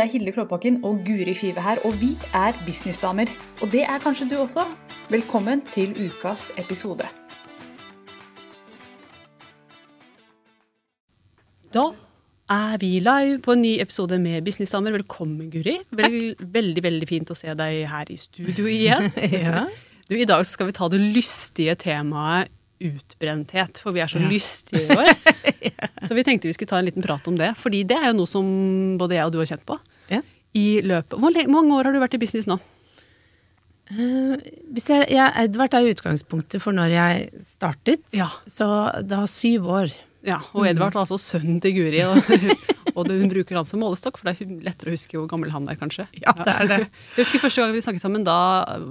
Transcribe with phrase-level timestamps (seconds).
[0.00, 3.28] Det er Hilde Klåbakken og Guri Five her, og vi er businessdamer.
[3.60, 4.62] Og det er kanskje du også.
[5.12, 7.04] Velkommen til ukas episode.
[11.76, 11.82] Da
[12.48, 14.96] er vi live på en ny episode med Businessdamer.
[14.96, 15.76] Velkommen, Guri.
[15.92, 19.12] Vel, veldig veldig fint å se deg her i studio igjen.
[19.36, 19.66] Ja.
[20.08, 22.48] Du, I dag skal vi ta det lystige temaet
[22.80, 25.12] utbrenthet, for vi er så lystige i år.
[26.08, 28.16] Så vi tenkte vi skulle ta en liten prat om det, fordi det er jo
[28.22, 28.46] noe som
[28.98, 29.76] både jeg og du har kjent på.
[30.50, 30.60] Ja.
[30.60, 32.56] I løpet, Hvor mange år har du vært i business nå?
[33.90, 34.36] Uh,
[34.78, 38.28] jeg, jeg, Edvard er utgangspunktet for når jeg startet, Ja.
[38.46, 38.66] så
[39.02, 39.94] det har syv år.
[40.26, 42.18] Ja, Og Edvard var altså sønnen til Guri, og,
[42.96, 45.66] og hun bruker han som målestokk, for det er lettere å huske hvor gammel han
[45.70, 46.06] er, kanskje.
[46.20, 46.78] Ja, det er det.
[47.16, 48.36] Jeg husker første gang vi snakket sammen, da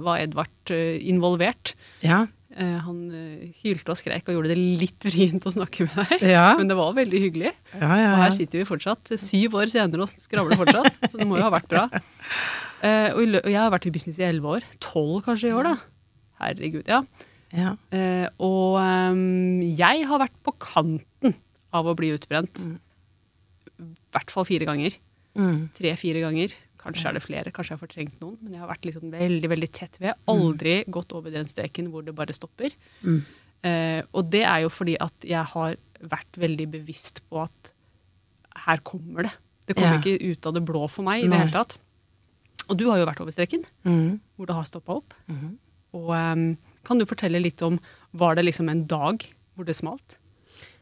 [0.02, 1.76] var Edvard eh, involvert.
[2.02, 2.24] Ja.
[2.58, 6.24] Eh, Han eh, hylte og skreik og gjorde det litt vrient å snakke med deg.
[6.32, 6.48] Ja.
[6.58, 7.52] Men det var veldig hyggelig.
[7.78, 10.96] Ja, ja, Og her sitter vi fortsatt, syv år senere, og skravler fortsatt.
[11.12, 11.84] Så det må jo ha vært bra.
[12.82, 14.66] Eh, Og jeg har vært i business i elleve år.
[14.82, 15.76] Tolv kanskje i år, da.
[16.40, 17.02] Herregud, ja.
[17.54, 17.74] ja.
[17.94, 21.36] Eh, Og ehm, jeg har vært på kanten
[21.76, 22.64] av å bli utbrent.
[23.78, 24.96] I hvert fall fire ganger.
[25.38, 25.68] Mm.
[25.76, 26.56] Tre-fire ganger.
[26.80, 28.38] Kanskje er det flere, kanskje jeg har fortrengt noen.
[28.40, 30.14] Men jeg har vært liksom veldig veldig tett ved.
[30.32, 32.72] Aldri gått over den streken hvor det bare stopper.
[33.04, 33.20] Mm.
[33.68, 37.72] Eh, og det er jo fordi at jeg har vært veldig bevisst på at
[38.64, 39.34] her kommer det.
[39.68, 40.00] Det kommer Ja.
[40.00, 41.36] ikke ut av det blå for meg i Nei.
[41.36, 41.76] det hele tatt.
[42.70, 44.20] Og du har jo vært over streken, Mm.
[44.38, 45.14] hvor det har stoppa opp.
[45.28, 45.58] Mhm.
[45.92, 47.78] Og um, kan du fortelle litt om
[48.14, 49.18] Var det liksom en dag
[49.56, 50.18] hvor det smalt?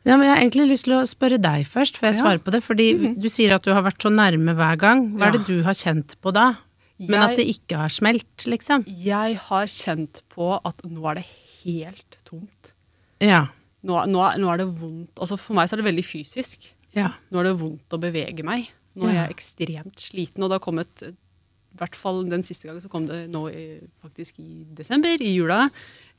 [0.07, 2.23] Ja, men Jeg har egentlig lyst til å spørre deg først, før jeg Ja.
[2.23, 2.63] svarer på det.
[2.65, 5.13] Fordi du sier at du har vært så nærme hver gang.
[5.19, 6.57] Hva er det du har kjent på da?
[6.99, 8.85] Men Jeg- at det ikke har smelt, liksom?
[8.87, 11.27] Jeg har kjent på at nå er det
[11.65, 12.73] helt tomt.
[13.21, 13.49] Ja.
[13.85, 15.15] Nå, nå, nå er det vondt.
[15.21, 16.59] Altså For meg så er det veldig fysisk.
[16.95, 17.13] Ja.
[17.31, 18.69] Nå er det vondt å bevege meg.
[18.97, 21.17] Nå er jeg ekstremt sliten, og det har kommet
[21.77, 23.65] hvert fall den siste gangen så kom det nå i,
[24.03, 25.69] faktisk i desember, i jula.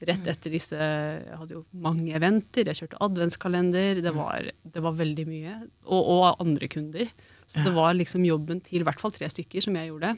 [0.06, 4.00] Rett etter disse Jeg hadde jo mange eventer, jeg kjørte adventskalender.
[4.06, 5.58] Det var, det var veldig mye.
[5.90, 7.12] Og, og andre kunder.
[7.50, 10.14] Så det var liksom jobben til i hvert fall tre stykker som jeg gjorde.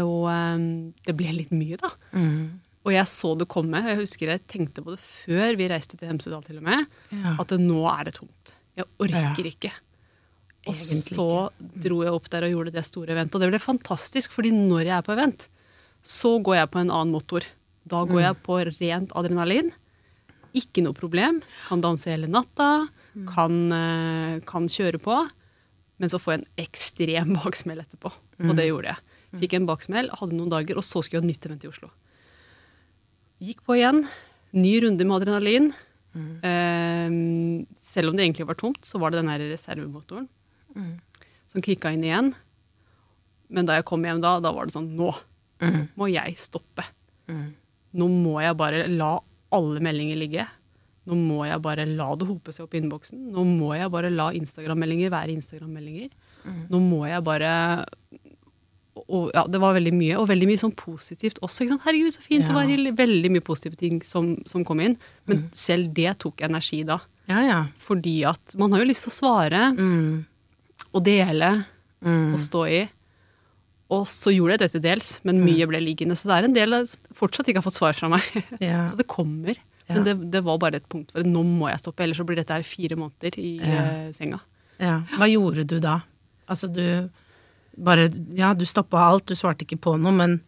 [0.00, 0.68] Og um,
[1.06, 1.92] det ble litt mye, da.
[2.16, 2.60] Mm.
[2.84, 3.80] Og jeg så det komme.
[3.80, 6.86] og Jeg husker jeg tenkte på det før vi reiste til Hemsedal til og med.
[7.14, 7.36] Ja.
[7.40, 8.54] At nå er det tomt.
[8.76, 9.52] Jeg orker Ja.
[9.52, 9.70] ikke.
[10.70, 13.36] Og så dro jeg opp der og gjorde det store eventet.
[13.36, 15.46] Og det ble fantastisk, fordi når jeg er på event,
[16.04, 17.46] så går jeg på en annen motor.
[17.88, 19.72] Da går jeg på rent adrenalin.
[20.56, 21.42] Ikke noe problem.
[21.68, 22.86] Kan danse hele natta.
[23.28, 25.18] Kan, eh, kan kjøre på.
[25.98, 28.12] Men så får jeg en ekstrem baksmell etterpå.
[28.44, 29.18] Og det gjorde jeg.
[29.42, 31.90] Fikk en baksmell, hadde noen dager, og så skulle jeg ha nytt event i Oslo.
[33.42, 34.04] Gikk på igjen.
[34.54, 35.72] Ny runde med adrenalin.
[36.14, 37.10] Eh,
[37.82, 39.42] selv om det egentlig var tomt, så var det den her
[40.74, 41.00] reservemotoren
[41.54, 42.32] som kicka inn igjen.
[43.54, 45.12] Men da jeg kom hjem da, da var det sånn Nå
[45.96, 46.82] må jeg stoppe.
[47.94, 49.20] Nå må jeg bare la
[49.54, 50.46] alle meldinger ligge.
[51.06, 53.30] Nå må jeg bare la det hope seg opp i innboksen.
[53.32, 56.10] Nå må jeg bare la Instagram-meldinger være Instagram-meldinger.
[56.72, 57.52] Nå må jeg bare
[59.10, 61.66] og ja, Det var veldig mye, og veldig mye sånn positivt også.
[61.84, 62.44] Herregud, så fint!
[62.46, 64.94] Det var veldig mye positive ting som, som kom inn.
[65.26, 67.00] Men selv det tok energi da.
[67.28, 67.58] Ja, ja.
[67.82, 70.24] Fordi at man har jo lyst til å svare Mm.
[70.94, 71.52] Og dele
[72.04, 72.34] Mm.
[72.34, 72.80] og stå i.
[73.94, 76.12] Og så gjorde jeg det til dels, men mye ble liggende.
[76.16, 78.26] Så det er en del jeg fortsatt ikke har fått svar fra meg.
[78.60, 78.82] Ja.
[78.90, 79.56] Så det kommer.
[79.88, 79.94] Ja.
[79.94, 82.36] Men det, det var bare et punkt for nå må jeg stoppe, ellers så blir
[82.40, 83.82] dette her fire måneder i Ja.
[83.84, 84.40] eh, senga.
[84.80, 84.98] Ja.
[85.16, 86.00] Hva gjorde du da?
[86.48, 87.08] Altså du
[87.76, 90.38] bare Ja, du stoppa alt, du svarte ikke på noe, men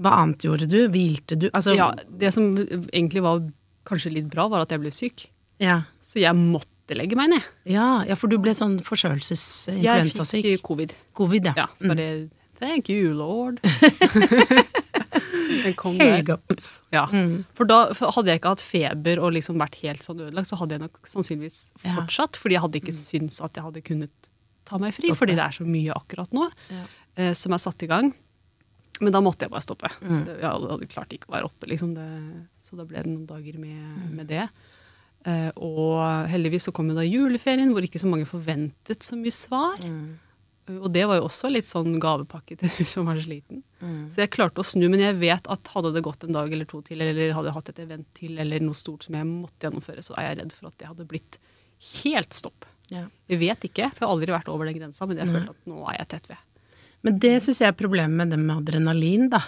[0.00, 0.88] hva annet gjorde du?
[0.88, 1.50] Hvilte du?
[1.52, 3.44] Altså Ja, det som egentlig var
[3.84, 5.28] kanskje litt bra, var at jeg ble syk.
[5.60, 5.82] ja.
[6.00, 7.42] Så jeg måtte legge meg ned.
[7.64, 10.42] Ja, ja, for du ble sånn Jeg forkjølelses-influensasyk.
[10.42, 10.94] fikk covid.
[11.14, 11.54] Covid, ja.
[11.56, 12.30] Ja, så bare
[12.62, 13.58] Thank you, lord.
[15.62, 16.24] Den kom Mm.
[16.24, 16.38] der.
[16.92, 17.06] Ja.
[17.12, 17.26] Ja.
[17.54, 20.56] For da for hadde jeg ikke hatt feber og liksom vært helt sånn ødelagt, så
[20.58, 22.36] hadde jeg nok sannsynligvis fortsatt.
[22.40, 24.10] Fordi jeg hadde ikke syntes at jeg hadde kunnet
[24.64, 25.18] ta meg fri, Stoppe.
[25.18, 26.84] fordi det er så mye akkurat nå Ja.
[27.16, 28.14] eh, som er satt i gang.
[29.00, 29.90] Men da måtte jeg bare stoppe.
[30.00, 30.24] Mm.
[30.24, 31.94] Det, jeg hadde klart ikke å være oppe, liksom.
[31.94, 34.14] Det, så da ble det noen dager med, Mm.
[34.16, 34.48] med det.
[35.22, 39.34] Eh, og heldigvis så kom jo da juleferien, hvor ikke så mange forventet så mye
[39.34, 39.78] svar.
[39.82, 40.18] Mm.
[40.78, 43.62] Og det var jo også litt sånn gavepakke til hun som var sliten.
[43.82, 44.04] Mm.
[44.12, 46.68] Så jeg klarte å snu, men jeg vet at hadde det gått en dag eller
[46.70, 49.68] to til, eller hadde jeg hatt et event til, eller noe stort som jeg måtte
[49.68, 51.40] gjennomføre, så er jeg redd for at det hadde blitt
[52.02, 52.66] helt stopp.
[52.92, 53.06] Ja.
[53.30, 55.70] Jeg vet ikke, for jeg har aldri vært over den grensa, men jeg følte at
[55.70, 56.48] nå er jeg tett ved.
[57.02, 59.40] Men det syns jeg er problemet med det med adrenalin, da.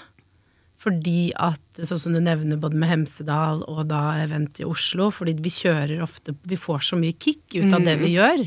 [0.85, 5.37] Fordi at, sånn som du nevner både med Hemsedal og da event i Oslo, fordi
[5.41, 8.45] vi kjører ofte Vi får så mye kick ut av det vi gjør.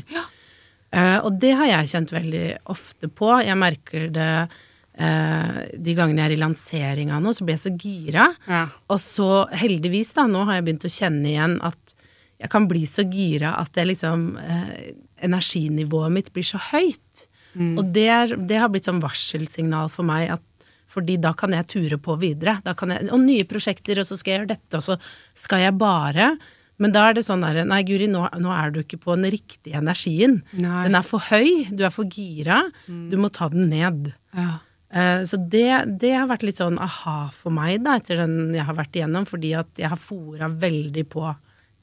[0.94, 3.32] Eh, og det har jeg kjent veldig ofte på.
[3.44, 7.64] Jeg merker det uh, de gangene jeg er i lansering av noe, så blir jeg
[7.66, 8.28] så gira.
[8.48, 8.64] Ja.
[8.88, 11.94] Og så heldigvis, da, nå har jeg begynt å kjenne igjen at
[12.38, 14.72] jeg kan bli så gira at det liksom uh,
[15.18, 17.24] Energinivået mitt blir så høyt.
[17.58, 20.44] Og det, er, det har blitt sånn varselsignal for meg at
[20.88, 22.58] fordi da kan jeg ture på videre.
[22.64, 24.96] Da kan jeg, og nye prosjekter, og så skal jeg gjøre dette, og så
[25.36, 26.30] skal jeg bare
[26.78, 29.26] Men da er det sånn derre Nei, Guri, nå, nå er du ikke på den
[29.34, 30.36] riktige energien.
[30.54, 30.84] Nei.
[30.86, 32.60] Den er for høy, du er for gira.
[32.86, 34.12] Du må ta den ned.
[34.32, 34.60] Ja.
[34.88, 38.64] Uh, Så det, det har vært litt sånn aha for meg, da, etter den jeg
[38.64, 41.26] har vært igjennom, fordi at jeg har fora veldig på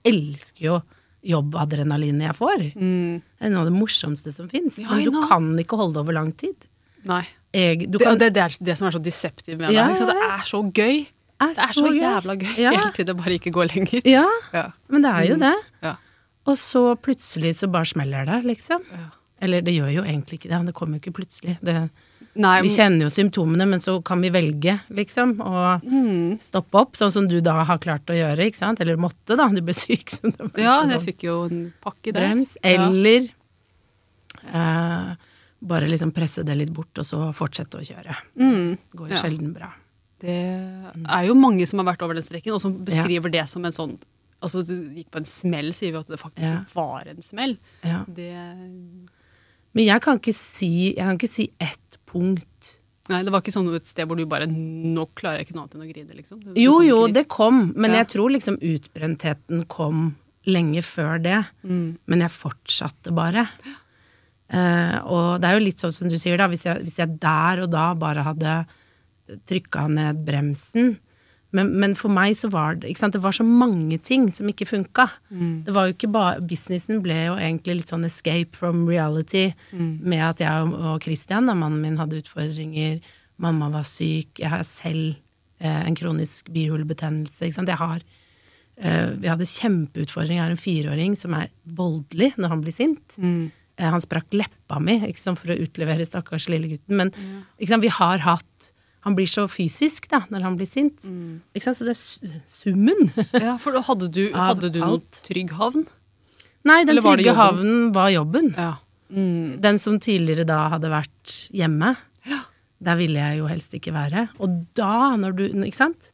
[0.05, 0.79] Elsker jo
[1.25, 2.63] jobbadrenalinet jeg får.
[2.77, 4.77] Det er noe av det morsomste som fins.
[4.81, 6.67] Ja, men du kan ikke holde det over lang tid.
[7.05, 7.23] Nei.
[7.55, 9.75] Jeg, du Det, kan, det, det er det som er så deceptive med det.
[9.77, 10.07] Ja, liksom.
[10.11, 11.05] Det er så gøy.
[11.35, 12.71] Det er så jævla gøy Ja.
[12.71, 14.01] helt til det bare ikke går lenger.
[14.07, 14.65] Ja, Ja.
[14.89, 15.53] men det er jo det.
[15.83, 15.95] Ja.
[16.47, 18.83] Og så plutselig så bare smeller det, liksom.
[18.91, 19.09] Ja.
[19.41, 21.57] Eller det gjør jo egentlig ikke det, det kommer jo ikke plutselig.
[21.61, 21.89] Det,
[22.35, 26.37] Nei, vi kjenner jo symptomene, men så kan vi velge, liksom, å Mm.
[26.39, 28.81] stoppe opp, sånn som du da har klart å gjøre, ikke sant?
[28.81, 29.47] Eller måtte, da.
[29.47, 30.09] Du ble syk.
[30.09, 32.19] Så det ja, jeg sånn fikk jo en pakke der.
[32.19, 32.57] brems.
[32.63, 33.29] Eller
[34.53, 35.15] eh,
[35.61, 38.15] bare liksom presse det litt bort, og så fortsette å kjøre.
[38.37, 38.77] Mm.
[38.95, 39.15] Går Ja.
[39.15, 39.71] sjelden bra.
[40.19, 40.29] Det
[41.09, 43.71] er jo mange som har vært over den streken, og som beskriver det som en
[43.71, 43.97] sånn
[44.43, 46.65] Altså, du gikk på en smell, sier vi at det faktisk Ja.
[46.75, 47.57] var en smell.
[47.83, 48.03] Ja.
[48.05, 48.29] Det
[49.73, 52.75] Men jeg kan ikke si, jeg kan ikke si ett punkt.
[53.09, 55.63] Nei, det var ikke sånn et sted hvor du bare Nå klarer jeg ikke noe
[55.67, 56.39] annet enn å grine, liksom.
[56.43, 57.97] Du Jo, jo, det kom, men Ja.
[58.03, 60.15] jeg tror liksom utbrentheten kom
[60.45, 61.45] lenge før det.
[61.63, 61.97] Mm.
[62.07, 63.47] Men jeg fortsatte bare.
[64.53, 67.19] Eh, og det er jo litt sånn som du sier, da, hvis jeg, hvis jeg
[67.19, 68.65] der og da bare hadde
[69.49, 70.97] trykka ned bremsen.
[71.55, 75.05] Men, men for meg så var det Det var så mange ting som ikke funka.
[75.31, 75.63] Mm.
[75.65, 80.01] Det var jo ikke bare Businessen ble jo egentlig litt sånn escape from reality Mm.
[80.03, 82.99] med at jeg og- og Christian, da mannen min, hadde utfordringer.
[83.39, 84.37] Mamma var syk.
[84.39, 85.15] Jeg har selv
[85.61, 87.41] eh, en kronisk bihulebetennelse.
[87.47, 87.67] Ikke sant?
[87.69, 88.01] Jeg har
[88.77, 90.35] eh, Vi hadde kjempeutfordringer.
[90.35, 93.15] Jeg har en fireåring som er voldelig når han blir sint.
[93.17, 93.51] Mm.
[93.77, 96.95] Eh, Han sprakk leppa mi sant, for å utlevere stakkars lille gutten.
[96.95, 97.11] Men
[97.65, 98.71] sant, vi har hatt
[99.05, 101.03] Han blir så fysisk da, når han blir sint.
[101.53, 103.11] Ikke sant, Så det er summen.
[103.45, 105.85] Ja, for hadde du, hadde du noen trygg havn?
[106.65, 108.55] Nei, den trygge havnen var jobben.
[108.57, 108.79] Ja.
[109.13, 109.61] Mm.
[109.61, 111.91] Den som tidligere da hadde vært hjemme.
[112.25, 112.39] Ja.
[112.81, 114.25] Der ville jeg jo helst ikke være.
[114.41, 116.09] Og da, når du Ikke sant?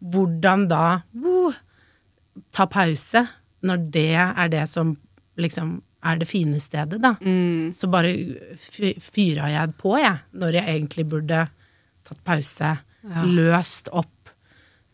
[0.00, 1.58] Hvordan da uh,
[2.56, 3.26] Ta pause,
[3.60, 4.94] når det er det som
[5.36, 7.14] liksom er det fine stedet, da.
[7.20, 7.72] Mm.
[7.76, 8.14] Så bare
[8.56, 11.48] fy- fyra jeg på, jeg, når jeg egentlig burde
[12.04, 13.22] tatt pause, Ja.
[13.24, 14.28] løst opp,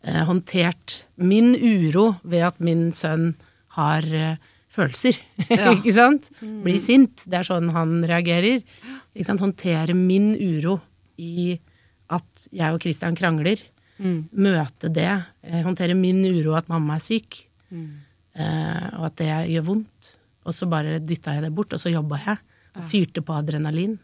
[0.03, 3.35] eh, håndtert min uro ved at min sønn
[3.75, 4.35] har eh,
[4.69, 5.17] følelser,
[5.49, 5.73] Ja.
[5.75, 6.29] ikke sant?
[6.41, 8.61] Blir sint, det er sånn han reagerer.
[9.15, 9.41] Ikke sant?
[9.41, 10.79] Håndtere min uro
[11.17, 11.57] i
[12.09, 13.59] at jeg og Christian krangler.
[13.99, 14.27] Mm.
[14.37, 15.09] Møte det.
[15.43, 17.87] eh, Håndtere min uro at mamma er syk, Mm.
[18.35, 20.16] eh, og at det gjør vondt.
[20.47, 22.39] Og så bare dytta jeg det bort, og så jobba jeg.
[22.77, 23.97] Og fyrte på adrenalin.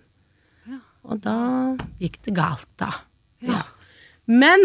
[1.04, 1.36] Og da
[2.00, 2.90] gikk det galt, da.
[3.44, 3.60] Ja.
[4.32, 4.62] Men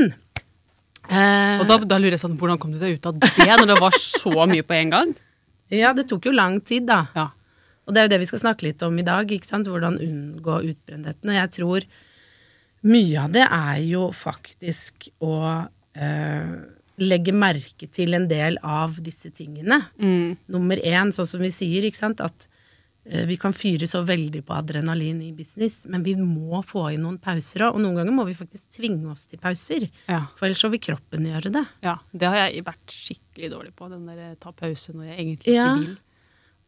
[1.11, 3.73] eh, Og da, da lurer jeg sånn, hvordan kom du deg ut av det, når
[3.73, 5.17] det var så mye på en gang?
[5.69, 7.03] Ja, det tok jo lang tid, da.
[7.13, 7.27] Ja.
[7.85, 9.29] Og det er jo det vi skal snakke litt om i dag.
[9.29, 9.69] ikke sant?
[9.69, 11.29] Hvordan unngå utbrentheten.
[11.29, 11.85] Og jeg tror
[12.89, 15.35] mye av det er jo faktisk å
[15.93, 16.55] eh,
[16.99, 19.85] legge merke til en del av disse tingene.
[20.03, 20.37] Mm.
[20.51, 22.49] Nummer én, sånn som vi sier, ikke sant, at
[23.07, 27.05] eh, vi kan fyre så veldig på adrenalin i business, men vi må få inn
[27.07, 27.77] noen pauser òg.
[27.79, 29.87] Og noen ganger må vi faktisk tvinge oss til pauser.
[30.11, 30.25] Ja.
[30.37, 31.65] For ellers så vil kroppen gjøre det.
[31.87, 31.97] ja.
[32.13, 35.55] Det har jeg vært skikkelig dårlig på, den der eh, ta pause når jeg egentlig
[35.55, 35.71] Ja.
[35.77, 35.97] ikke vil.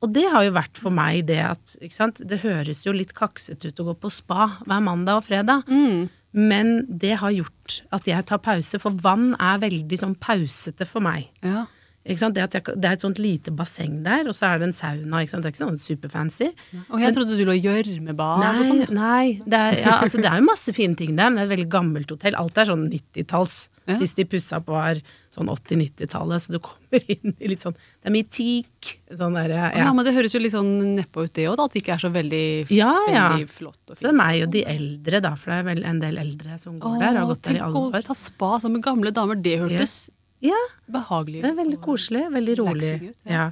[0.00, 2.22] Og det har jo vært for meg det at ikke sant?
[2.24, 5.66] Det høres jo litt kaksete ut å gå på spa hver mandag og fredag.
[5.68, 6.06] Mm.
[6.36, 11.02] Men det har gjort at jeg tar pause, for vann er veldig sånn pausete for
[11.02, 11.30] meg.
[11.42, 11.66] Ja.
[12.00, 12.36] Ikke sant?
[12.36, 14.76] Det, at jeg, det er et sånt lite basseng der, og så er det en
[14.76, 15.20] sauna.
[15.20, 15.44] Ikke sant?
[15.44, 16.48] Det er ikke sånn superfancy.
[16.88, 18.94] Og jeg trodde du lå gjørmebad og Nei, sånn.
[18.96, 21.50] nei det, er, ja, altså, det er jo masse fine ting der, men det er
[21.50, 22.38] et veldig gammelt hotell.
[22.40, 23.58] Alt er sånn 90-talls.
[23.92, 23.98] Ja.
[24.00, 25.00] Sist de pussa på var
[25.34, 28.92] sånn 80-90-tallet, så du kommer inn i litt sånn Det er mye teak.
[29.18, 29.70] Sånn der, Ja.
[29.76, 29.92] ja.
[29.92, 32.10] men det høres jo litt sånn nedpå ut det òg, at det ikke er så
[32.14, 33.24] veldig, Ja, ja.
[33.34, 33.80] veldig flott.
[33.94, 36.58] Så det er meg og de eldre, da, for det er vel en del eldre
[36.58, 37.10] som går der.
[37.10, 38.06] Og har gått der i alle tenk å år.
[38.10, 40.08] ta spa sammen med gamle damer, det hørtes
[40.40, 40.56] Ja,
[40.90, 41.42] behagelig ut.
[41.44, 42.24] det er veldig koselig.
[42.32, 42.94] Veldig rolig.
[43.10, 43.50] Ut, Ja.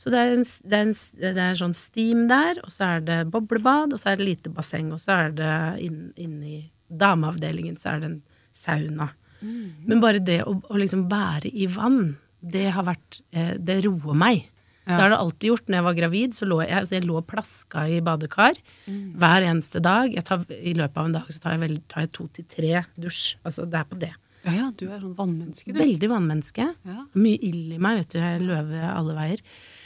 [0.00, 3.00] Så det er, en, det, er en, det er sånn steam der, og så er
[3.04, 7.76] det boblebad, og så er det lite basseng, og så er det inn- inni dameavdelingen
[7.76, 8.22] så er det en
[8.56, 9.10] sauna.
[9.42, 14.14] Men bare det å, å liksom være i vann, det har vært eh, Det roer
[14.16, 14.46] meg.
[14.86, 14.96] Ja.
[14.96, 15.66] Det har det alltid gjort.
[15.68, 18.56] Når jeg var gravid, så lå jeg, altså jeg lå og plaska i badekar
[18.88, 19.12] Mm.
[19.20, 20.12] hver eneste dag.
[20.16, 22.44] Jeg tar, I løpet av en dag så tar jeg, vel, tar jeg to til
[22.50, 23.36] tre dusj.
[23.44, 24.12] Altså, det er på det.
[24.42, 25.78] Ja, ja, du er sånn vannmenneske, du.
[25.78, 26.64] Veldig vannmenneske.
[26.88, 27.02] Ja.
[27.12, 28.18] Mye ild i meg, vet du.
[28.18, 29.42] Jeg er løve alle veier.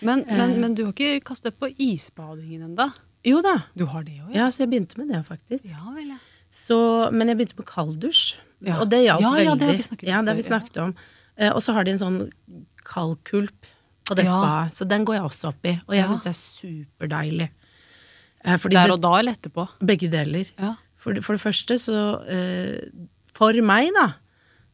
[0.06, 0.36] Men, Eh.
[0.38, 2.86] men, men du har ikke kastet på isbadingen ennå?
[3.26, 3.56] Jo da.
[3.74, 5.64] Du har det òg, Ja, så jeg begynte med det, faktisk.
[5.74, 6.18] Ja vel, ja.
[6.54, 8.80] Så, men jeg begynte med kalddusj, Ja.
[8.80, 10.94] og det hjalp Ja, ja, det har vi snakket om ja, har vi snakket om.
[11.36, 12.18] Eh, og så har de en sånn
[12.84, 13.66] kaldkulp
[14.04, 15.74] på det spaet, så den går jeg også opp i.
[15.88, 16.08] Og jeg Ja.
[16.08, 17.48] syns det er superdeilig.
[18.44, 19.68] Eh, fordi Der og da eller etterpå?
[19.80, 20.50] begge deler.
[20.58, 20.74] Ja.
[20.96, 22.88] For, for det første så eh,
[23.32, 24.14] For meg, da,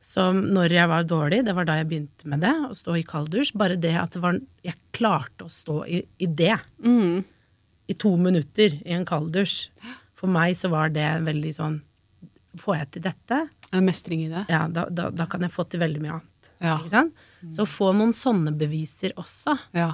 [0.01, 3.03] som når jeg var dårlig, det var da jeg begynte med det, å stå i
[3.03, 7.25] kalddusj, bare det at det var Jeg klarte å stå i, i det Mm.
[7.89, 9.69] i to minutter i en kalddusj.
[10.15, 11.81] For meg så var det veldig sånn
[12.59, 13.37] Får jeg til dette?
[13.73, 14.45] En Mestring i det?
[14.51, 16.51] Ja, da, da, da kan jeg få til veldig mye annet.
[16.61, 16.79] Ja.
[16.81, 17.23] Ikke sant?
[17.55, 19.93] Så få noen sånne beviser også, Ja.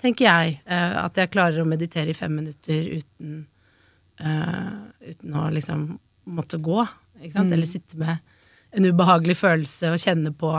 [0.00, 0.60] tenker jeg.
[0.64, 3.46] Uh, at jeg klarer å meditere i fem minutter uten,
[4.22, 5.86] uh, uten å liksom
[6.28, 6.80] måtte gå.
[7.20, 7.52] Ikke sant?
[7.52, 8.18] Eller sitte med
[8.72, 10.52] en ubehagelig følelse og kjenne på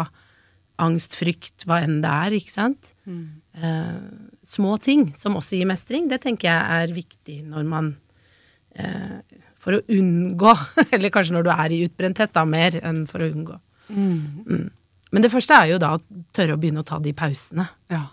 [0.80, 2.36] angst, frykt, hva enn det er.
[2.40, 2.94] Ikke sant?
[3.06, 3.98] Eh,
[4.48, 7.90] små ting som også gir mestring, det tenker jeg er viktig når man
[8.80, 9.20] eh,
[9.60, 10.54] For å unngå,
[10.96, 13.58] eller kanskje når du er i utbrenthet, da, mer enn for å unngå.
[13.90, 14.70] Mm.
[15.12, 16.02] Men det første er jo da å
[16.36, 17.68] tørre å begynne å ta de pausene.
[17.92, 18.06] ja.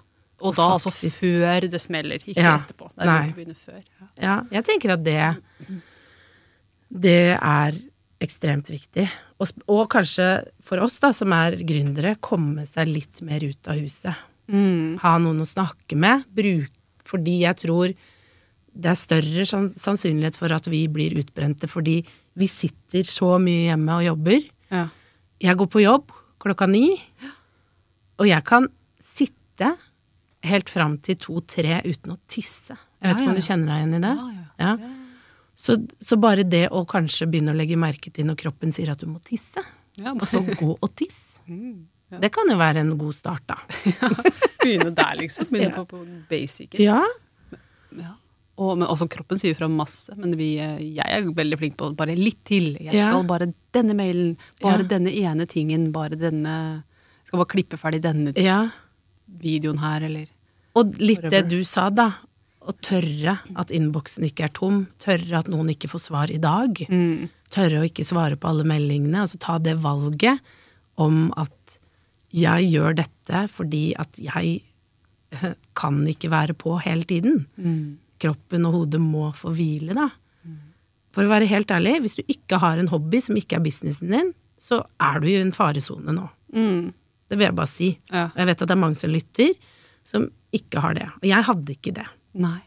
[0.45, 2.59] Og da altså før det smeller, ikke Ja.
[2.59, 2.91] etterpå.
[2.93, 3.31] Det er Nei.
[3.31, 3.79] å begynne før.
[3.81, 4.07] Ja.
[4.21, 5.23] Ja, jeg tenker at det
[6.93, 7.73] Det er
[8.21, 9.07] ekstremt viktig.
[9.41, 10.27] Og, og kanskje
[10.61, 14.15] for oss da, som er gründere, komme seg litt mer ut av huset.
[14.53, 14.99] Mm.
[15.03, 16.25] Ha noen å snakke med.
[16.37, 16.71] Bruk,
[17.05, 17.95] fordi jeg tror
[18.77, 21.99] det er større sannsynlighet for at vi blir utbrente fordi
[22.37, 24.45] vi sitter så mye hjemme og jobber.
[24.73, 24.83] Ja.
[25.41, 26.91] Jeg går på jobb klokka ni,
[28.21, 28.69] og jeg kan
[29.03, 29.73] sitte
[30.47, 32.77] helt fram til to-tre uten å tisse.
[33.01, 34.13] Jeg vet Ja, ikke ja, om du kjenner deg igjen i det?
[34.17, 34.71] Ja, ja.
[34.77, 34.93] Ja.
[35.57, 39.01] Så, så bare det å kanskje begynne å legge merke til når kroppen sier at
[39.01, 39.63] du må tisse,
[39.97, 42.19] Ja, og så gå og tisse, Mm, ja.
[42.23, 43.57] det kan jo være en god start, da.
[44.63, 45.47] Begynne der, liksom.
[45.51, 45.85] Begynne Ja.
[45.85, 46.81] på, på basicen.
[46.83, 47.01] Ja,
[47.97, 48.13] Ja.
[48.57, 51.91] Og, men også kroppen sier fra masse, men vi, eh, jeg er veldig flink på
[51.97, 52.71] bare litt til.
[52.81, 53.11] Jeg Ja.
[53.11, 54.89] skal bare denne mailen, bare Ja.
[54.97, 58.71] denne ene tingen, bare denne Jeg skal bare klippe ferdig denne ja.
[59.43, 60.27] videoen her, eller
[60.75, 62.13] Og litt det du sa, da.
[62.67, 64.87] Å tørre at innboksen ikke er tom.
[64.99, 66.75] Tørre at noen ikke får svar i dag.
[66.89, 67.29] mm.
[67.51, 69.21] Tørre å ikke svare på alle meldingene.
[69.23, 70.41] Altså ta det valget
[70.99, 71.79] om at
[72.33, 74.63] jeg gjør dette fordi at jeg
[75.75, 77.47] kan ikke være på hele tiden.
[77.59, 77.99] Mm.
[78.23, 80.11] Kroppen og hodet må få hvile, da.
[81.17, 84.13] For å være helt ærlig, hvis du ikke har en hobby som ikke er businessen
[84.13, 86.27] din, så er du i en faresone nå.
[86.53, 86.93] Mm.
[87.27, 87.89] Det vil jeg bare si.
[88.13, 88.27] Ja.
[88.29, 89.55] Og jeg vet at det er mange som lytter,
[90.07, 91.07] som ikke har det.
[91.19, 92.05] Og jeg hadde ikke det.
[92.45, 92.61] Nei.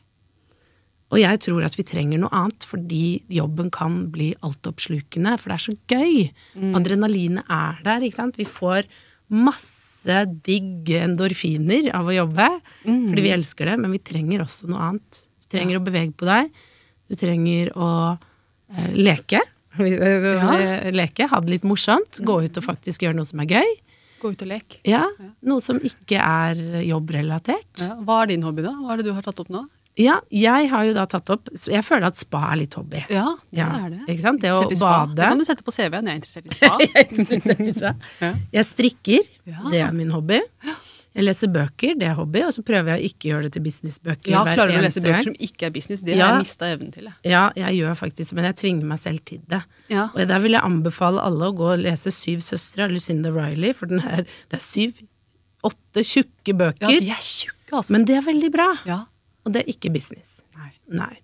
[1.10, 5.56] Og jeg tror at vi trenger noe annet, fordi jobben kan bli altoppslukende, for det
[5.56, 6.18] er så gøy.
[6.78, 8.38] Adrenalinet er der, ikke sant.
[8.38, 8.90] Vi får
[9.30, 12.50] masse digg endorfiner av å jobbe,
[12.84, 15.26] fordi vi elsker det, men vi trenger også noe annet.
[15.50, 16.52] Trenger å bevege på deg,
[17.10, 19.42] du trenger å eh, leke.
[19.80, 20.90] Ja.
[20.92, 23.70] Leke, ha det litt morsomt, gå ut og faktisk gjøre noe som er gøy.
[24.20, 24.80] Gå ut og lek.
[24.84, 25.06] Ja,
[25.48, 27.70] Noe som ikke er jobbrelatert.
[27.80, 27.94] Ja.
[28.04, 28.74] Hva er din hobby, da?
[28.76, 29.62] Hva er det du har tatt opp nå?
[30.00, 33.02] Ja, jeg har jo da tatt opp Jeg føler at spa er litt hobby.
[33.12, 34.02] Ja, det Ja, er det.
[34.14, 34.42] ikke sant?
[34.44, 35.16] Det å bade.
[35.18, 36.08] Det kan du sette på CV-en.
[36.08, 36.76] Jeg er interessert i spa.
[36.84, 37.94] Jeg er interessert i spa.
[38.26, 38.34] Ja.
[38.60, 39.64] Jeg strikker, Ja.
[39.72, 40.42] det er min hobby.
[41.16, 43.64] Jeg leser bøker, det er hobby, og så prøver jeg å ikke gjøre det til
[43.66, 45.24] businessbøker Ja, hver klarer du å lese bøker gang.
[45.24, 46.02] som ikke er business?
[46.06, 46.26] Det Ja.
[46.28, 47.04] har jeg mista evnen til.
[47.10, 47.14] Jeg.
[47.32, 49.64] Ja, jeg gjør faktisk men jeg tvinger meg selv til det.
[49.90, 50.10] Ja.
[50.14, 53.74] Og der vil jeg anbefale alle å gå og lese Syv søstre av Lucinda Riley,
[53.74, 54.18] for den her,
[54.50, 55.02] det er syv,
[55.66, 57.92] åtte tjukke bøker, ja, de er tjukke, altså.
[57.92, 58.70] men det er veldig bra.
[58.86, 59.06] ja.
[59.46, 60.42] Og det er ikke business.
[60.58, 60.72] Nei.
[60.90, 61.18] Nei.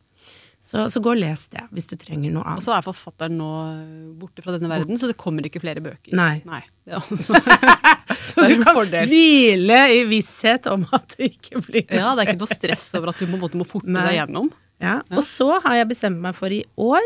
[0.65, 2.57] Så, så gå og les det, hvis du trenger noe annet.
[2.57, 3.50] Og så er forfatteren nå
[4.17, 6.15] borte fra denne verden, så det kommer ikke flere bøker.
[6.17, 6.39] Nei.
[6.81, 7.38] Det er også
[8.31, 9.05] Så du kan fordel.
[9.12, 13.12] hvile i visshet om at det ikke blir Ja, det er ikke noe stress over
[13.13, 14.07] at du på en måte må forte Nei.
[14.10, 14.50] deg gjennom.
[14.81, 17.05] Ja, Og så har jeg bestemt meg for i år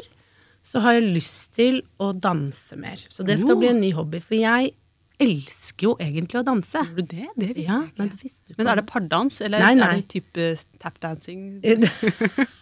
[0.70, 3.00] så har jeg lyst til å danse mer.
[3.12, 3.60] Så det skal Oh.
[3.62, 4.20] bli en ny hobby.
[4.24, 4.72] For jeg
[5.20, 6.80] elsker jo egentlig å danse.
[6.84, 7.28] Gjør du det?
[7.36, 8.16] Det visste Ja, jeg nei, ikke.
[8.16, 9.88] det visste Men er det pardans, eller Nei, nei.
[9.88, 10.50] er det type
[10.80, 11.46] tapdancing?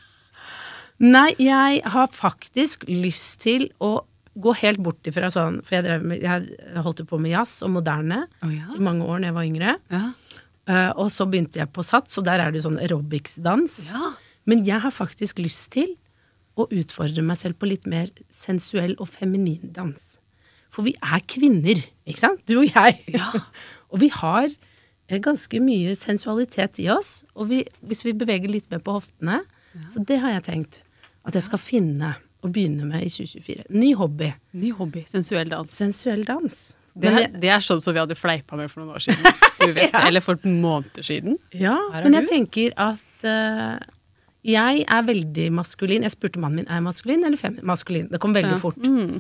[1.04, 4.00] Nei, jeg har faktisk lyst til å
[4.38, 7.60] gå helt bort ifra sånn For jeg, drev med, jeg holdt jo på med jazz
[7.66, 8.70] og moderne oh, ja.
[8.74, 9.76] i mange år da jeg var yngre.
[9.94, 10.04] Ja.
[10.68, 13.80] Uh, og så begynte jeg på sats, og der er det jo sånn aerobics-dans.
[13.94, 14.14] ja.
[14.48, 15.90] Men jeg har faktisk lyst til
[16.56, 20.16] å utfordre meg selv på litt mer sensuell og feminin dans.
[20.72, 22.40] For vi er kvinner, ikke sant?
[22.48, 23.02] Du og jeg.
[23.12, 23.28] Ja.
[23.92, 27.26] og vi har eh, ganske mye sensualitet i oss.
[27.36, 29.42] Og vi, hvis vi beveger litt mer på hoftene,
[29.92, 30.82] så det har jeg tenkt
[31.28, 32.14] at jeg skal finne
[32.46, 33.68] og begynne med i 2024.
[33.76, 34.32] Ny hobby.
[34.58, 35.04] Ny hobby.
[35.10, 35.72] Sensuell dans.
[35.74, 36.58] Sensuell dans.
[36.98, 39.36] Det er, det er sånn som vi hadde fleipa med for noen år siden.
[39.58, 41.34] Du vet, Eller for måneder siden.
[41.58, 42.30] Ja, men jeg du.
[42.30, 43.74] tenker at uh,
[44.46, 46.06] jeg er veldig maskulin.
[46.06, 47.66] Jeg spurte mannen min er jeg maskulin eller feminin.
[47.68, 48.06] Maskulin.
[48.14, 48.60] Det kom veldig Ja.
[48.62, 48.78] fort.
[48.86, 49.18] Mm.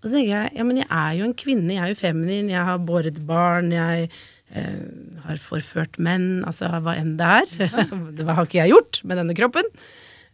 [0.00, 2.52] Og så tenker jeg ja, men jeg er jo en kvinne, jeg er jo feminin,
[2.54, 4.06] jeg har båret barn, jeg
[4.54, 7.50] uh, har forført menn, altså hva enn det er.
[8.16, 9.68] det har ikke jeg gjort med denne kroppen.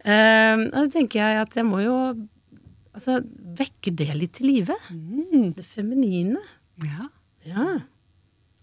[0.07, 1.97] Eh, og da tenker jeg at jeg må jo
[2.95, 3.19] altså,
[3.59, 4.77] vekke det litt til live.
[4.91, 5.53] Mm.
[5.59, 6.43] Det feminine.
[6.85, 7.11] Ja.
[7.47, 7.67] Ja.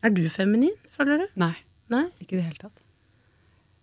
[0.04, 1.28] Er du feminin, føler du?
[1.40, 1.56] Nei,
[1.92, 2.08] Nei?
[2.20, 2.82] ikke i det hele tatt.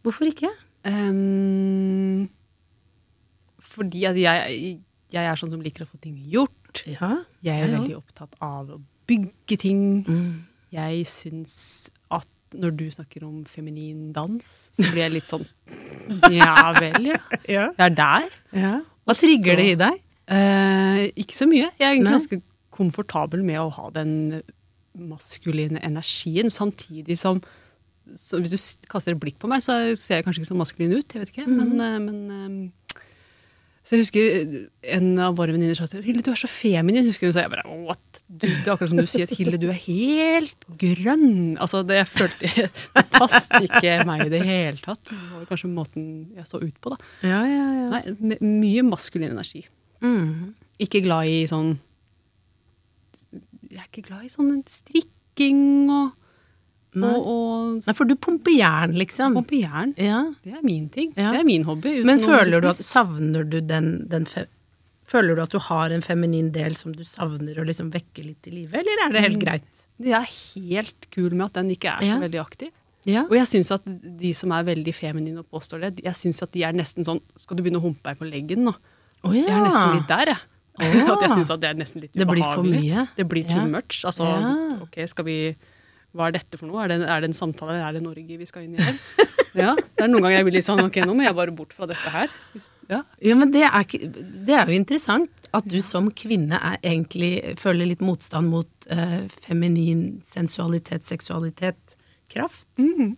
[0.04, 0.50] Hvorfor ikke?
[0.84, 2.28] Um,
[3.60, 4.76] fordi at jeg,
[5.12, 6.84] jeg er sånn som liker å få ting gjort.
[6.88, 7.22] Ja.
[7.44, 9.82] Jeg er ja, veldig opptatt av å bygge ting.
[10.04, 10.46] Mm.
[10.72, 11.54] Jeg syns
[12.54, 15.44] når du snakker om feminin dans, så blir jeg litt sånn
[16.40, 17.18] Ja vel, ja.
[17.48, 17.66] Ja.
[17.78, 18.30] Jeg er der.
[18.52, 18.72] ja.
[19.06, 20.00] Hva Og trigger det i deg?
[20.30, 21.70] Eh, ikke så mye.
[21.78, 22.40] Jeg er egentlig ganske
[22.70, 24.42] komfortabel med å ha den
[24.94, 27.40] maskuline energien, samtidig som
[28.16, 30.96] så Hvis du kaster et blikk på meg, så ser jeg kanskje ikke så maskulin
[30.98, 31.12] ut.
[31.14, 31.80] jeg vet ikke, men, Mhm.
[31.80, 32.70] eh, men eh,
[33.90, 34.50] Så jeg husker eh,
[34.94, 37.08] en av våre venninner sa til Hilde, du er så feminin.
[37.08, 38.20] Husker hun sa jeg bare, what?
[38.28, 41.56] Du, det er akkurat som du sier at Hilde, du er helt grønn.
[41.58, 45.02] Altså, det, jeg følte, det passet ikke meg i det hele tatt.
[45.10, 46.04] Det var kanskje måten
[46.38, 47.00] jeg så ut på, da.
[47.26, 47.88] Ja, ja, ja.
[47.96, 49.64] Nei, mye maskulin energi.
[50.06, 50.52] Mm.
[50.86, 51.74] Ikke glad i sånn
[53.68, 56.14] Jeg er ikke glad i sånn strikking og,
[56.98, 57.10] Nei.
[57.14, 59.36] og, og Nei, for du pumper jern, liksom.
[59.38, 59.92] Pumper jern.
[60.00, 60.24] Ja.
[60.42, 61.12] Det er min ting.
[61.16, 61.30] Ja.
[61.34, 62.00] Det er min hobby.
[62.06, 64.26] Men føler du at savner du den, den
[65.10, 68.46] Føler du at du har en feminin del som du savner å liksom vekke litt
[68.46, 69.80] i live, eller er det helt greit?
[69.98, 72.18] Jeg er helt kul med at den ikke er så Ja.
[72.22, 72.70] veldig aktiv.
[73.08, 73.24] Ja.
[73.24, 76.52] Og jeg syns at de som er veldig feminine og påstår det, jeg synes at
[76.52, 78.74] de er nesten sånn Skal du begynne å humpe deg på leggen nå?
[79.24, 79.46] Oh, ja.
[79.46, 80.42] Jeg er nesten litt der, jeg.
[80.80, 83.08] Oh, At jeg syns at det er nesten litt Det blir for mye.
[83.16, 84.02] Det blir too much.
[84.08, 84.28] Altså,
[84.84, 85.38] ok, skal vi
[86.16, 86.82] Hva er dette for noe?
[86.84, 88.96] Er det, er det en samtale, eller er det Norge vi skal inn i her?
[89.50, 91.72] Ja, det er noen ganger jeg blir litt sånn ok, nå må jeg bare bort
[91.74, 92.30] fra dette her.
[92.86, 93.00] Ja.
[93.18, 93.82] Ja, men det er,
[94.46, 99.24] det er jo interessant at du som kvinne er egentlig føler litt motstand mot eh,
[99.42, 101.96] feminin sensualitet, seksualitet,
[102.30, 102.68] kraft.
[102.78, 103.16] Mhm.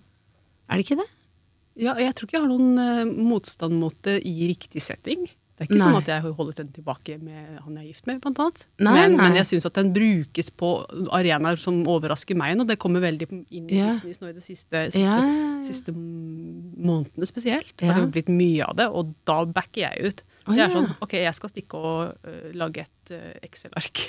[0.73, 1.11] Er det ikke det?
[1.85, 5.29] ja, jeg tror ikke jeg har noen eh, motstand mot det i riktig setting.
[5.63, 5.93] Det er ikke Nei.
[5.93, 8.63] sånn at jeg holder den tilbake med han jeg er gift med, blant annet.
[8.83, 9.29] Nei, men, nei.
[9.29, 10.71] men jeg syns at den brukes på
[11.15, 12.67] arenaer som overrasker meg nå.
[12.67, 13.93] Det kommer veldig inn i Ja.
[13.93, 15.63] business nå i det siste, siste, Ja, ja, ja.
[15.63, 17.73] siste månedene spesielt.
[17.79, 20.23] Det har blitt mye av det, og da backer jeg ut.
[20.49, 24.03] Oh, det er sånn, ok, jeg skal stikke og uh, lage et uh, Excel-ark.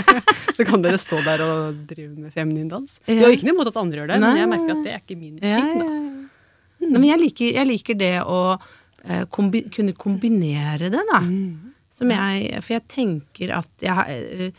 [0.56, 3.00] så kan dere stå der og drive med feminin dans.
[3.08, 3.16] Ja.
[3.16, 5.02] Jeg har ikke noe imot at andre gjør det, men jeg merker at det er
[5.02, 5.74] ikke min Ja, ting.
[5.74, 5.90] ja, da.
[5.90, 6.06] Mm.
[6.80, 8.38] Nei, men jeg liker, jeg liker det å
[9.32, 11.20] kombi kunne kombinere det, da.
[11.24, 11.72] Mm.
[11.90, 14.50] Som jeg, for jeg tenker at jeg, eh,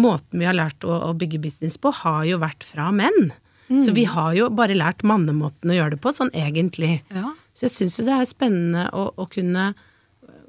[0.00, 3.32] måten vi har lært å, å bygge business på, har jo vært fra menn.
[3.70, 3.84] Mm.
[3.86, 7.00] Så vi har jo bare lært mannemåten å gjøre det på, sånn egentlig.
[7.14, 7.32] Ja.
[7.54, 9.72] Så jeg syns jo det er spennende å, å kunne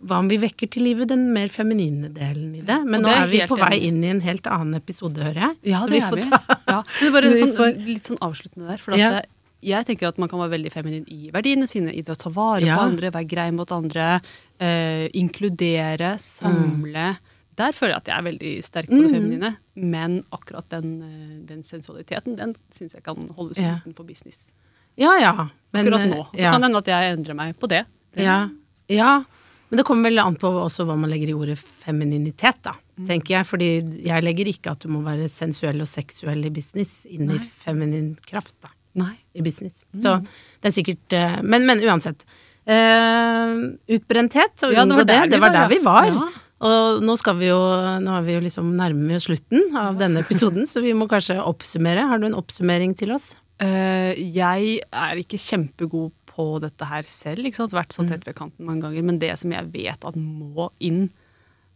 [0.02, 2.78] Hva om vi vekker til live den mer feminine delen i det?
[2.90, 5.44] Men Og nå det er vi på vei inn i en helt annen episode, hører
[5.44, 5.58] jeg.
[5.74, 6.24] Ja, Så det vi er får vi.
[6.32, 6.40] ta
[6.72, 6.80] Ja.
[6.82, 8.82] Men det er bare sånn, litt sånn avsluttende der.
[8.82, 9.12] For at Ja.
[9.20, 9.26] det,
[9.62, 12.30] jeg tenker at man kan være veldig feminin i verdiene sine, i det å ta
[12.30, 12.78] vare Ja.
[12.78, 14.22] på andre, være grei mot andre,
[14.60, 17.18] eh, inkludere, samle.
[17.56, 19.16] Der føler jeg at jeg er veldig sterk på det Mm.
[19.16, 19.58] feminine.
[19.76, 23.80] Men akkurat den, eh, den sensualiteten, den syns jeg kan holdes Ja.
[23.86, 24.54] utenfor business.
[24.98, 25.50] Ja ja.
[25.74, 26.26] Men, Akkurat nå.
[26.32, 26.52] Så ja.
[26.52, 27.86] kan det hende at jeg endrer meg på det.
[28.14, 28.50] Det- Ja,
[28.90, 29.24] ja.
[29.70, 32.72] Men det kommer vel an på også hva man legger i ordet femininitet, da.
[33.06, 33.46] Tenker jeg.
[33.46, 37.06] Fordi jeg legger ikke at du må være sensuell og seksuell i business.
[37.06, 38.68] Inn i feminin kraft, da.
[39.00, 39.16] Nei.
[39.38, 39.84] I business.
[39.96, 42.26] Så det er sikkert eh, Men, men uansett.
[42.62, 45.20] Uh, utbrenthet, og Ja, det unngå var det.
[45.32, 45.70] Det var der ja.
[45.72, 46.10] vi var.
[46.12, 46.28] Ja.
[46.62, 47.58] Og nå skal vi jo
[48.04, 52.06] Nå er vi jo liksom nærme slutten av denne episoden, så vi må kanskje oppsummere.
[52.12, 53.34] Har du en oppsummering til oss?
[53.62, 57.46] Uh, jeg er ikke kjempegod på dette her selv.
[57.46, 57.76] ikke sant?
[57.76, 59.06] Vært så tett ved kanten mange ganger.
[59.10, 61.08] Men det som jeg vet at må inn,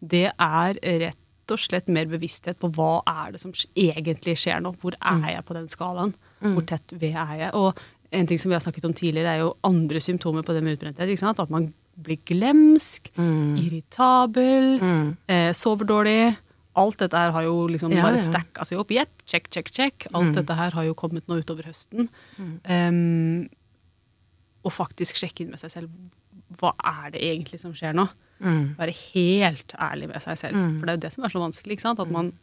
[0.06, 4.74] det er rett og slett mer bevissthet på hva er det som egentlig skjer nå.
[4.82, 6.16] Hvor er jeg på den skalaen?
[6.42, 7.52] Hvor tett ved er jeg?
[7.56, 7.78] Og
[8.12, 10.78] en ting som vi har snakket om tidligere, er jo andre symptomer på det med
[10.78, 11.40] utbrenthet.
[11.40, 13.10] At man blir glemsk,
[13.60, 14.80] irritabel,
[15.28, 16.38] eh, sover dårlig.
[16.76, 18.90] Alt dette her har jo liksom Ja, bare stacka seg opp.
[18.92, 20.08] Jepp, check, check, check.
[20.14, 22.10] Alt dette her har jo kommet nå utover høsten.
[22.68, 23.48] Um,
[24.66, 25.90] og faktisk sjekke inn med seg selv.
[26.60, 28.08] Hva er det egentlig som skjer nå?
[28.78, 30.56] Være helt ærlig med seg selv.
[30.80, 31.72] For det er jo det som er så vanskelig.
[31.78, 32.00] ikke sant?
[32.00, 32.34] At man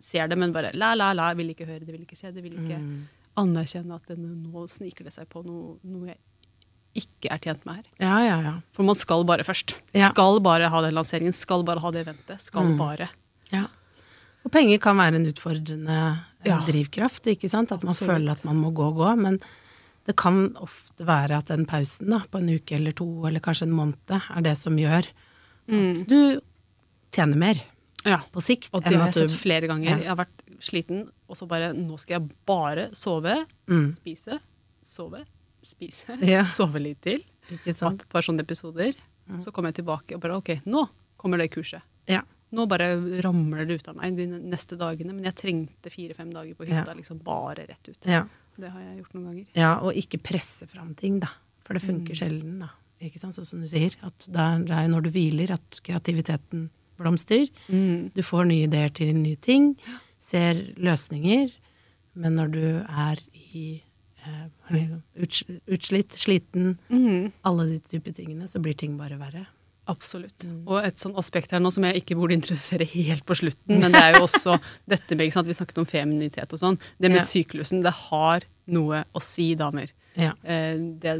[0.00, 2.42] ser det, men bare la, la, la, vil ikke høre det, vil ikke se det,
[2.44, 2.76] vil ikke
[3.38, 6.18] anerkjenne at denne, nå sniker det seg på noe, noe jeg
[7.04, 7.88] ikke er tjent med her.
[8.02, 8.54] Ja, ja, ja.
[8.74, 9.76] For man skal bare først.
[9.94, 12.40] Skal bare ha den lanseringen, skal bare ha det eventet.
[12.42, 12.78] Skal Mm.
[12.80, 13.08] bare.
[13.52, 13.66] ja.
[14.46, 15.96] Og penger kan være en utfordrende
[16.46, 17.70] eh, drivkraft, ikke sant?
[17.74, 18.14] At man Absolutt.
[18.16, 19.08] føler at man må gå og gå.
[19.20, 19.38] Men
[20.06, 23.66] det kan ofte være at den pausen da, på en uke eller to, eller kanskje
[23.68, 25.04] en måned, er det som gjør
[25.68, 26.40] at du
[27.12, 27.60] tjener mer
[28.06, 28.22] Ja.
[28.32, 28.70] på sikt.
[28.72, 29.98] Og det har jeg sett flere ganger.
[30.00, 33.90] Jeg har vært sliten, og så bare Nå skal jeg bare sove, Mm.
[33.94, 34.38] spise,
[34.82, 35.24] sove,
[35.62, 36.44] spise, Ja.
[36.46, 37.22] sove litt til.
[37.50, 38.02] Ikke sant?
[38.02, 38.94] Et par sånne episoder.
[39.38, 40.86] Så kommer jeg tilbake og bare OK, nå
[41.18, 41.82] kommer det kurset.
[42.08, 42.22] Ja.
[42.52, 45.12] Nå bare ramler det ut av meg de neste dagene.
[45.12, 46.94] Men jeg trengte fire-fem dager på hytta, Ja.
[46.94, 48.06] liksom bare rett ut.
[48.06, 48.22] Ja.
[48.58, 49.46] Det har jeg gjort noen ganger.
[49.54, 51.28] ja, og ikke presse fram ting, da.
[51.64, 51.88] For det Mm.
[52.06, 52.70] funker sjelden, da.
[53.02, 53.34] Ikke sant?
[53.34, 53.94] Sånn som du sier.
[54.02, 57.48] At det er, jo når du hviler at kreativiteten blomstrer.
[57.68, 58.12] Mm.
[58.14, 59.76] Du får nye ideer til nye ting,
[60.18, 61.52] ser løsninger.
[62.18, 63.20] Men når du er
[63.54, 63.82] i
[64.26, 64.48] eh,
[65.74, 67.32] utslitt, sliten, Mm.
[67.46, 69.46] alle de typer tingene, så blir ting bare verre.
[69.88, 70.44] Absolutt.
[70.68, 73.94] Og et sånn aspekt her nå som jeg ikke burde introdusere helt på slutten, men
[73.94, 74.58] det er jo også
[74.92, 76.76] dette med at Vi snakket om feminitet og sånn.
[77.00, 77.24] Det med Ja.
[77.24, 79.88] syklusen, det har noe å si, damer.
[80.18, 80.34] Ja.
[80.44, 81.14] Eh, Det,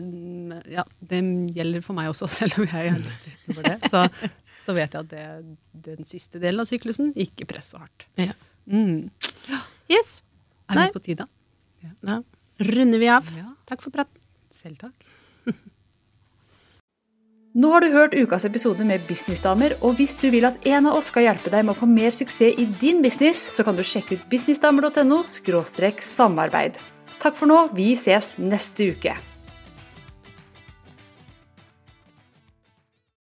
[0.75, 1.23] ja, det
[1.57, 3.89] gjelder for meg også, selv om jeg er litt utenfor det.
[3.89, 4.05] Så,
[4.45, 5.57] så vet jeg at det,
[5.89, 8.05] den siste delen av syklusen ikke press så hardt.
[8.21, 8.35] ja.
[8.69, 9.09] Mm.
[9.89, 10.23] Yes.
[10.69, 10.89] Er Nei.
[10.89, 11.29] vi på tide?
[12.05, 12.23] Da
[12.59, 13.25] runder vi av.
[13.37, 13.55] Ja.
[13.69, 14.23] Takk for praten.
[14.55, 14.95] Selv takk.
[17.59, 20.99] Nå har du hørt ukas episode med Businessdamer, og hvis du vil at en av
[20.99, 23.83] oss skal hjelpe deg med å få mer suksess i din business, så kan du
[23.87, 26.79] sjekke ut businessdamer.no samarbeid.
[27.19, 29.17] Takk for nå, vi ses neste uke.